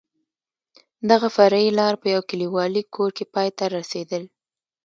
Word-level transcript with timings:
دغه 1.09 1.27
فرعي 1.35 1.69
لار 1.79 1.93
په 2.01 2.07
یو 2.13 2.21
کلیوالي 2.29 2.83
کور 2.95 3.09
کې 3.17 3.25
پای 3.33 3.49
ته 3.57 3.65
رسېدل. 3.77 4.23